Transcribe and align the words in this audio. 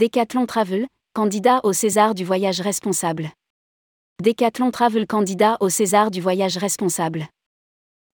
Décathlon 0.00 0.46
Travel, 0.46 0.86
candidat 1.12 1.60
au 1.62 1.74
César 1.74 2.14
du 2.14 2.24
voyage 2.24 2.62
responsable. 2.62 3.32
Décathlon 4.22 4.70
Travel 4.70 5.06
candidat 5.06 5.58
au 5.60 5.68
César 5.68 6.10
du 6.10 6.22
voyage 6.22 6.56
responsable. 6.56 7.28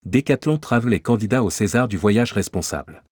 Décathlon 0.04 0.58
Travel 0.58 0.94
est 0.94 1.00
candidat 1.00 1.44
au 1.44 1.50
César 1.50 1.86
du 1.86 1.96
voyage 1.96 2.32
responsable. 2.32 3.04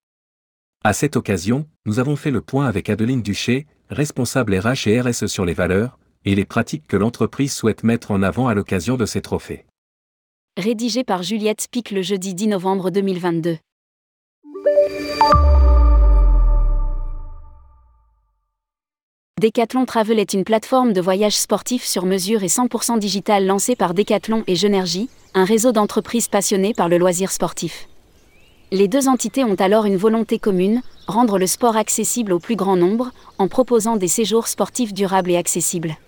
À 0.83 0.93
cette 0.93 1.15
occasion, 1.15 1.69
nous 1.87 2.01
avons 2.01 2.17
fait 2.17 2.33
le 2.33 2.41
point 2.41 2.67
avec 2.67 2.91
Adeline 2.91 3.23
Duché, 3.23 3.69
responsable 3.91 4.59
RH 4.59 4.89
et 4.89 5.01
RSE 5.01 5.27
sur 5.27 5.45
les 5.45 5.55
valeurs 5.55 5.97
et 6.25 6.35
les 6.35 6.45
pratiques 6.45 6.89
que 6.89 6.97
l'entreprise 6.97 7.53
souhaite 7.53 7.85
mettre 7.85 8.11
en 8.11 8.25
avant 8.25 8.49
à 8.49 8.55
l'occasion 8.55 8.97
de 8.97 9.07
ces 9.07 9.23
trophées. 9.23 9.67
Rédigé 10.57 11.05
par 11.05 11.23
Juliette 11.23 11.69
Pic 11.71 11.93
le 11.93 12.03
jeudi 12.03 12.35
10 12.35 12.49
novembre 12.49 12.91
2022. 12.91 13.57
Decathlon 19.45 19.85
Travel 19.85 20.19
est 20.19 20.33
une 20.33 20.43
plateforme 20.43 20.95
de 20.95 21.03
voyage 21.03 21.37
sportif 21.37 21.85
sur 21.85 22.07
mesure 22.07 22.43
et 22.45 22.47
100% 22.47 22.99
digital 22.99 23.45
lancée 23.45 23.77
par 23.77 23.93
Decathlon 23.93 24.43
et 24.47 24.57
Jeunergie, 24.57 25.11
un 25.35 25.45
réseau 25.45 25.71
d'entreprises 25.71 26.29
passionnées 26.29 26.73
par 26.73 26.89
le 26.89 26.97
loisir 26.97 27.31
sportif. 27.31 27.87
Les 28.73 28.89
deux 28.89 29.07
entités 29.07 29.45
ont 29.45 29.57
alors 29.57 29.85
une 29.85 29.99
volonté 29.99 30.39
commune, 30.39 30.81
rendre 31.07 31.39
le 31.39 31.47
sport 31.47 31.77
accessible 31.77 32.33
au 32.33 32.39
plus 32.39 32.57
grand 32.57 32.77
nombre, 32.77 33.11
en 33.37 33.47
proposant 33.47 33.97
des 33.97 34.09
séjours 34.09 34.49
sportifs 34.49 34.95
durables 34.95 35.33
et 35.33 35.37
accessibles. 35.37 35.99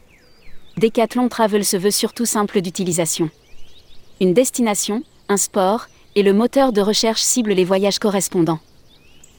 Decathlon 0.79 1.29
Travel 1.29 1.67
se 1.67 1.77
veut 1.77 1.91
surtout 1.91 2.25
simple 2.25 2.63
d'utilisation. 2.63 3.29
Une 4.19 4.33
destination, 4.33 5.03
un 5.29 5.37
sport, 5.37 5.89
et 6.15 6.23
le 6.23 6.33
moteur 6.33 6.73
de 6.73 6.81
recherche 6.81 7.21
cible 7.21 7.53
les 7.53 7.65
voyages 7.65 7.99
correspondants. 7.99 8.61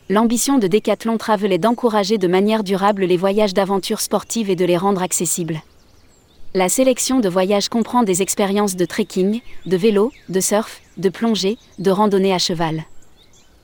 L'ambition 0.09 0.57
de 0.57 0.67
Decathlon 0.67 1.17
Travel 1.17 1.51
est 1.51 1.57
d'encourager 1.57 2.17
de 2.17 2.29
manière 2.29 2.63
durable 2.63 3.03
les 3.03 3.17
voyages 3.17 3.53
d'aventure 3.53 3.99
sportive 3.99 4.49
et 4.49 4.55
de 4.55 4.63
les 4.63 4.77
rendre 4.77 5.01
accessibles. 5.01 5.61
La 6.53 6.69
sélection 6.69 7.19
de 7.19 7.27
voyages 7.27 7.67
comprend 7.67 8.03
des 8.03 8.21
expériences 8.21 8.77
de 8.77 8.85
trekking, 8.85 9.41
de 9.65 9.75
vélo, 9.75 10.13
de 10.29 10.39
surf, 10.39 10.81
de 10.95 11.09
plongée, 11.09 11.57
de 11.77 11.91
randonnée 11.91 12.33
à 12.33 12.39
cheval. 12.39 12.85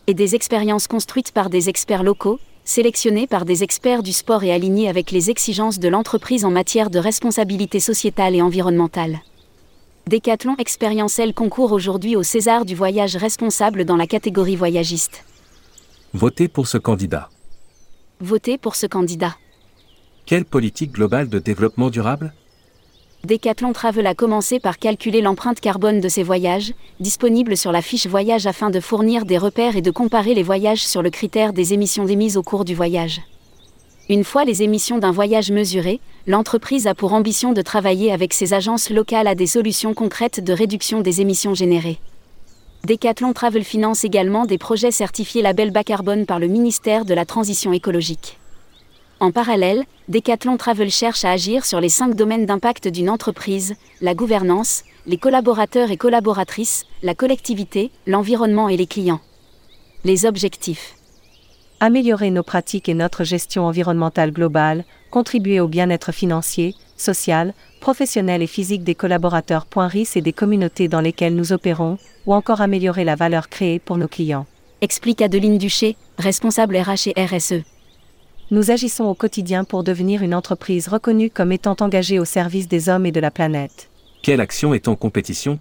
Et 0.08 0.14
des 0.14 0.36
expériences 0.36 0.88
construites 0.88 1.32
par 1.32 1.50
des 1.50 1.70
experts 1.70 2.04
locaux, 2.04 2.42
sélectionnés 2.66 3.26
par 3.26 3.46
des 3.46 3.64
experts 3.64 4.04
du 4.04 4.12
sport 4.12 4.44
et 4.44 4.52
alignés 4.52 4.90
avec 4.90 5.12
les 5.12 5.30
exigences 5.30 5.80
de 5.80 5.88
l'entreprise 5.88 6.44
en 6.44 6.52
matière 6.52 6.90
de 6.90 7.00
responsabilité 7.00 7.80
sociétale 7.80 8.36
et 8.36 8.42
environnementale. 8.42 9.22
Decathlon 10.10 10.58
Expérientiel 10.58 11.34
concourt 11.34 11.72
aujourd'hui 11.72 12.18
au 12.18 12.24
César 12.24 12.66
du 12.66 12.76
voyage 12.76 13.16
responsable 13.16 13.86
dans 13.86 13.96
la 13.96 14.08
catégorie 14.08 14.58
voyagiste. 14.58 15.24
Votez 16.16 16.48
pour 16.48 16.68
ce 16.68 16.78
candidat. 16.78 17.32
Votez 18.20 18.60
pour 18.60 18.76
ce 18.76 18.86
candidat. 18.86 19.36
Quelle 20.28 20.46
politique 20.46 20.92
globale 20.92 21.28
de 21.28 21.40
développement 21.40 21.90
durable? 21.90 22.36
Decathlon 23.26 23.74
Travel 23.74 24.06
a 24.06 24.14
commencé 24.14 24.60
par 24.60 24.78
calculer 24.78 25.22
l'empreinte 25.22 25.60
carbone 25.60 26.02
de 26.02 26.08
ses 26.08 26.22
voyages, 26.22 26.76
disponible 27.00 27.58
sur 27.58 27.72
la 27.72 27.82
fiche 27.82 28.06
voyage 28.06 28.46
afin 28.46 28.70
de 28.70 28.80
fournir 28.80 29.26
des 29.26 29.40
repères 29.40 29.76
et 29.76 29.82
de 29.82 29.90
comparer 29.90 30.36
les 30.36 30.44
voyages 30.44 30.86
sur 30.86 31.02
le 31.02 31.10
critère 31.10 31.52
des 31.52 31.74
émissions 31.74 32.06
émises 32.06 32.38
au 32.38 32.44
cours 32.44 32.64
du 32.64 32.76
voyage. 32.76 33.20
Une 34.08 34.24
fois 34.24 34.46
les 34.46 34.62
émissions 34.62 35.00
d'un 35.00 35.12
voyage 35.12 35.50
mesurées, 35.50 36.00
l'entreprise 36.28 36.86
a 36.86 36.94
pour 36.94 37.14
ambition 37.14 37.54
de 37.54 37.62
travailler 37.64 38.12
avec 38.12 38.36
ses 38.36 38.54
agences 38.54 38.92
locales 38.92 39.26
à 39.26 39.34
des 39.34 39.48
solutions 39.48 39.96
concrètes 39.96 40.44
de 40.44 40.54
réduction 40.54 41.02
des 41.02 41.22
émissions 41.22 41.56
générées. 41.56 41.98
Decathlon 42.86 43.32
Travel 43.32 43.64
finance 43.64 44.04
également 44.04 44.46
des 44.46 44.58
projets 44.58 44.92
certifiés 44.92 45.42
label 45.42 45.72
bas 45.72 45.86
carbone 45.86 46.26
par 46.26 46.38
le 46.38 46.48
ministère 46.48 47.06
de 47.06 47.14
la 47.14 47.24
Transition 47.24 47.72
écologique. 47.72 48.38
En 49.22 49.32
parallèle, 49.32 49.86
Decathlon 50.10 50.58
Travel 50.58 50.92
cherche 50.92 51.24
à 51.24 51.32
agir 51.32 51.64
sur 51.64 51.80
les 51.80 51.88
cinq 51.88 52.14
domaines 52.14 52.46
d'impact 52.46 52.90
d'une 52.90 53.10
entreprise, 53.10 53.76
la 54.02 54.14
gouvernance, 54.14 54.84
les 55.06 55.16
collaborateurs 55.16 55.92
et 55.92 55.98
collaboratrices, 55.98 56.86
la 57.04 57.16
collectivité, 57.16 57.90
l'environnement 58.06 58.68
et 58.68 58.76
les 58.76 58.88
clients. 58.88 59.22
Les 60.04 60.26
objectifs. 60.26 60.96
Améliorer 61.80 62.32
nos 62.32 62.44
pratiques 62.44 62.90
et 62.90 62.94
notre 62.94 63.24
gestion 63.24 63.66
environnementale 63.66 64.32
globale, 64.32 64.84
contribuer 65.10 65.62
au 65.62 65.70
bien-être 65.70 66.12
financier, 66.12 66.76
social, 66.98 67.54
professionnel 67.84 68.42
et 68.42 68.48
physique 68.48 68.86
des 68.86 68.96
collaborateurs. 68.96 69.68
RIS 69.76 70.16
et 70.16 70.22
des 70.22 70.32
communautés 70.32 70.88
dans 70.88 71.02
lesquelles 71.02 71.36
nous 71.36 71.52
opérons, 71.52 71.98
ou 72.26 72.34
encore 72.34 72.62
améliorer 72.62 73.04
la 73.04 73.16
valeur 73.16 73.50
créée 73.50 73.78
pour 73.78 73.98
nos 73.98 74.08
clients. 74.08 74.46
Explique 74.80 75.22
Adeline 75.22 75.58
Duché, 75.58 75.98
responsable 76.18 76.78
RH 76.78 77.10
et 77.14 77.26
RSE. 77.26 77.66
Nous 78.52 78.72
agissons 78.72 79.04
au 79.04 79.14
quotidien 79.16 79.66
pour 79.66 79.84
devenir 79.84 80.24
une 80.24 80.34
entreprise 80.34 80.88
reconnue 80.88 81.30
comme 81.30 81.52
étant 81.52 81.76
engagée 81.82 82.20
au 82.20 82.26
service 82.26 82.70
des 82.70 82.88
hommes 82.88 83.06
et 83.06 83.12
de 83.12 83.20
la 83.20 83.32
planète. 83.32 83.90
Quelle 84.22 84.40
action 84.40 84.74
est 84.74 84.88
en 84.88 84.96
compétition? 84.96 85.60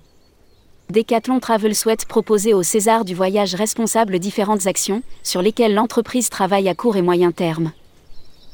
Decathlon 0.91 1.41
Travel 1.41 1.75
souhaite 1.75 2.07
proposer 2.07 2.55
au 2.55 2.63
César 2.63 3.05
du 3.05 3.17
voyage 3.17 3.57
responsable 3.57 4.21
différentes 4.21 4.69
actions, 4.69 5.03
sur 5.25 5.43
lesquelles 5.43 5.75
l'entreprise 5.75 6.29
travaille 6.29 6.69
à 6.69 6.77
court 6.77 6.97
et 6.97 7.03
moyen 7.03 7.33
terme. 7.33 7.73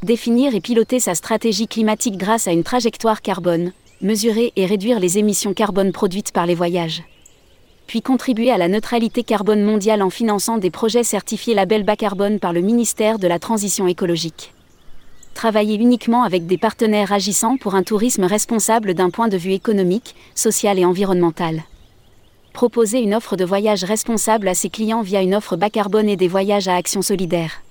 Définir 0.02 0.54
et 0.54 0.60
piloter 0.60 1.00
sa 1.00 1.14
stratégie 1.14 1.68
climatique 1.68 2.16
grâce 2.16 2.46
à 2.46 2.52
une 2.52 2.64
trajectoire 2.64 3.20
carbone, 3.20 3.72
mesurer 4.00 4.52
et 4.56 4.66
réduire 4.66 5.00
les 5.00 5.18
émissions 5.18 5.54
carbone 5.54 5.92
produites 5.92 6.32
par 6.32 6.46
les 6.46 6.54
voyages 6.54 7.02
puis 7.88 8.02
contribuer 8.02 8.52
à 8.52 8.58
la 8.58 8.68
neutralité 8.68 9.24
carbone 9.24 9.64
mondiale 9.64 10.02
en 10.02 10.10
finançant 10.10 10.58
des 10.58 10.70
projets 10.70 11.02
certifiés 11.02 11.54
label 11.54 11.82
bas 11.82 11.96
carbone 11.96 12.38
par 12.38 12.52
le 12.52 12.60
ministère 12.60 13.18
de 13.18 13.26
la 13.26 13.38
Transition 13.40 13.88
écologique. 13.88 14.52
Travailler 15.34 15.76
uniquement 15.76 16.22
avec 16.22 16.46
des 16.46 16.58
partenaires 16.58 17.12
agissant 17.12 17.56
pour 17.56 17.74
un 17.74 17.82
tourisme 17.82 18.24
responsable 18.24 18.92
d'un 18.92 19.08
point 19.08 19.28
de 19.28 19.38
vue 19.38 19.52
économique, 19.52 20.14
social 20.34 20.78
et 20.78 20.84
environnemental. 20.84 21.62
Proposer 22.52 23.00
une 23.00 23.14
offre 23.14 23.36
de 23.36 23.44
voyage 23.44 23.84
responsable 23.84 24.48
à 24.48 24.54
ses 24.54 24.68
clients 24.68 25.02
via 25.02 25.22
une 25.22 25.34
offre 25.34 25.56
bas 25.56 25.70
carbone 25.70 26.08
et 26.08 26.16
des 26.16 26.28
voyages 26.28 26.68
à 26.68 26.76
action 26.76 27.00
solidaire. 27.00 27.62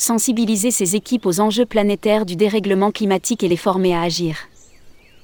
Sensibiliser 0.00 0.70
ses 0.70 0.96
équipes 0.96 1.26
aux 1.26 1.40
enjeux 1.40 1.66
planétaires 1.66 2.24
du 2.24 2.34
dérèglement 2.34 2.90
climatique 2.90 3.44
et 3.44 3.48
les 3.48 3.58
former 3.58 3.94
à 3.94 4.00
agir. 4.00 4.34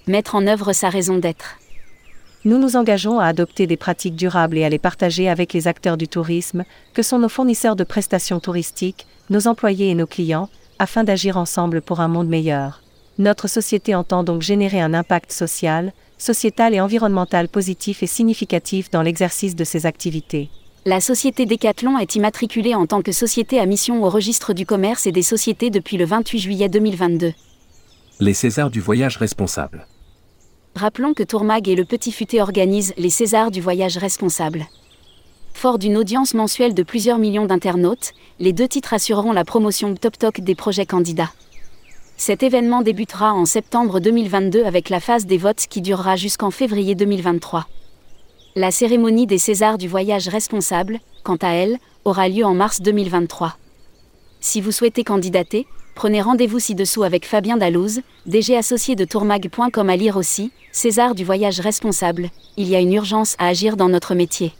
Mettre 0.07 0.35
en 0.35 0.47
œuvre 0.47 0.75
sa 0.75 0.91
raison 0.91 1.17
d'être 1.17 1.57
nous 2.45 2.59
nous 2.59 2.77
engageons 2.77 3.19
à 3.19 3.25
adopter 3.25 3.67
des 3.67 3.79
pratiques 3.79 4.15
durables 4.15 4.57
et 4.59 4.65
à 4.65 4.69
les 4.69 4.79
partager 4.79 5.29
avec 5.29 5.53
les 5.53 5.67
acteurs 5.67 5.97
du 5.97 6.07
tourisme, 6.07 6.65
que 6.95 7.03
sont 7.03 7.19
nos 7.19 7.29
fournisseurs 7.29 7.75
de 7.75 7.83
prestations 7.83 8.39
touristiques, 8.39 9.07
nos 9.31 9.49
employés 9.49 9.89
et 9.89 9.97
nos 9.97 10.07
clients, 10.07 10.49
afin 10.79 11.03
d'agir 11.03 11.39
ensemble 11.39 11.83
pour 11.83 11.99
un 11.99 12.07
monde 12.07 12.29
meilleur. 12.29 12.83
Notre 13.19 13.49
société 13.49 13.97
entend 13.97 14.23
donc 14.23 14.43
générer 14.43 14.81
un 14.81 14.95
impact 14.95 15.33
social, 15.33 15.93
sociétal 16.19 16.73
et 16.73 16.81
environnemental 16.81 17.49
positif 17.49 18.05
et 18.05 18.07
significatif 18.07 18.91
dans 18.91 19.03
l'exercice 19.03 19.57
de 19.57 19.65
ses 19.65 19.87
activités. 19.87 20.49
La 20.89 21.01
société 21.01 21.47
Decathlon 21.47 21.99
est 21.99 22.15
immatriculée 22.15 22.77
en 22.77 22.87
tant 22.87 23.03
que 23.03 23.11
société 23.11 23.59
à 23.59 23.67
mission 23.67 24.05
au 24.05 24.09
registre 24.09 24.53
du 24.53 24.65
commerce 24.65 25.09
et 25.09 25.11
des 25.11 25.25
sociétés 25.25 25.69
depuis 25.69 25.97
le 25.97 26.05
28 26.05 26.39
juillet 26.39 26.69
2022. 26.69 27.33
Les 28.21 28.35
Césars 28.35 28.71
du 28.71 28.81
voyage 28.81 29.17
responsable. 29.17 29.89
Rappelons 30.77 31.13
que 31.13 31.25
Tourmag 31.25 31.69
et 31.69 31.75
le 31.75 31.85
Petit 31.85 32.13
Futé 32.13 32.41
organisent 32.41 32.95
les 32.99 33.11
Césars 33.11 33.51
du 33.51 33.61
voyage 33.61 33.97
responsable. 33.97 34.65
Fort 35.55 35.81
d'une 35.81 35.97
audience 35.97 36.35
mensuelle 36.35 36.73
de 36.73 36.85
plusieurs 36.85 37.19
millions 37.19 37.47
d'internautes, 37.47 38.13
les 38.39 38.53
deux 38.53 38.69
titres 38.69 38.95
assureront 38.95 39.33
la 39.33 39.45
promotion 39.45 39.93
Top 39.97 40.17
Talk 40.17 40.41
des 40.41 40.55
projets 40.55 40.87
candidats. 40.87 41.33
Cet 42.17 42.45
événement 42.45 42.83
débutera 42.83 43.33
en 43.35 43.45
septembre 43.45 43.99
2022 43.99 44.65
avec 44.65 44.89
la 44.91 45.01
phase 45.01 45.27
des 45.27 45.39
votes 45.39 45.67
qui 45.69 45.81
durera 45.81 46.15
jusqu'en 46.15 46.53
février 46.53 46.95
2023. 46.95 47.67
La 48.59 48.71
cérémonie 48.71 49.27
des 49.27 49.37
Césars 49.37 49.77
du 49.77 49.87
voyage 49.87 50.29
responsable, 50.29 51.01
quant 51.23 51.37
à 51.43 51.51
elle, 51.51 51.77
aura 52.07 52.27
lieu 52.27 52.43
en 52.43 52.55
mars 52.55 52.81
2023. 52.81 53.59
Si 54.41 54.63
vous 54.63 54.73
souhaitez 54.73 55.05
candidater, 55.05 55.67
Prenez 55.95 56.21
rendez-vous 56.21 56.59
ci-dessous 56.59 57.05
avec 57.05 57.27
Fabien 57.27 57.57
Dallouz, 57.57 58.03
DG 58.27 58.55
associé 58.55 58.97
de 58.97 59.07
tourmag.com 59.07 59.89
à 59.89 59.97
lire 59.97 60.19
aussi, 60.19 60.53
César 60.71 61.15
du 61.15 61.25
voyage 61.25 61.59
responsable, 61.59 62.29
il 62.59 62.69
y 62.69 62.77
a 62.77 62.81
une 62.81 62.93
urgence 62.93 63.35
à 63.39 63.47
agir 63.47 63.79
dans 63.79 63.89
notre 63.89 64.15
métier. 64.15 64.53